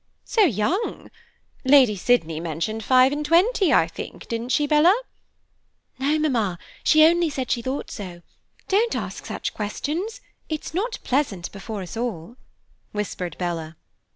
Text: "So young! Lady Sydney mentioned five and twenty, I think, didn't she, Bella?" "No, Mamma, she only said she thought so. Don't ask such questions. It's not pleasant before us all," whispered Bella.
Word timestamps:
"So 0.25 0.41
young! 0.45 1.11
Lady 1.63 1.95
Sydney 1.95 2.39
mentioned 2.39 2.83
five 2.83 3.11
and 3.11 3.23
twenty, 3.23 3.71
I 3.71 3.85
think, 3.87 4.27
didn't 4.27 4.49
she, 4.49 4.65
Bella?" 4.65 4.99
"No, 5.99 6.17
Mamma, 6.17 6.57
she 6.83 7.05
only 7.05 7.29
said 7.29 7.51
she 7.51 7.61
thought 7.61 7.91
so. 7.91 8.23
Don't 8.67 8.95
ask 8.95 9.27
such 9.27 9.53
questions. 9.53 10.19
It's 10.49 10.73
not 10.73 10.97
pleasant 11.03 11.51
before 11.51 11.83
us 11.83 11.95
all," 11.95 12.35
whispered 12.91 13.37
Bella. 13.37 13.77